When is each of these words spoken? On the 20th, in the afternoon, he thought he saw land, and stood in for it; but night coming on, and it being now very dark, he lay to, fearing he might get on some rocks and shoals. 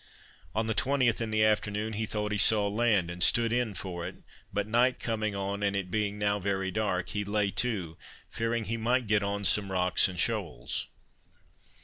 On 0.55 0.65
the 0.65 0.73
20th, 0.73 1.21
in 1.21 1.29
the 1.29 1.43
afternoon, 1.43 1.93
he 1.93 2.07
thought 2.07 2.31
he 2.31 2.37
saw 2.39 2.67
land, 2.67 3.11
and 3.11 3.21
stood 3.21 3.53
in 3.53 3.75
for 3.75 4.03
it; 4.07 4.15
but 4.51 4.65
night 4.65 4.99
coming 4.99 5.35
on, 5.35 5.61
and 5.61 5.75
it 5.75 5.91
being 5.91 6.17
now 6.17 6.39
very 6.39 6.71
dark, 6.71 7.09
he 7.09 7.23
lay 7.23 7.51
to, 7.61 7.99
fearing 8.27 8.65
he 8.65 8.77
might 8.77 9.05
get 9.05 9.21
on 9.21 9.45
some 9.45 9.71
rocks 9.71 10.07
and 10.07 10.19
shoals. 10.19 10.87